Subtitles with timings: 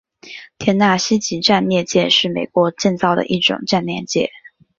[0.57, 4.31] 田纳西级战列舰是美国建造的一种战列舰。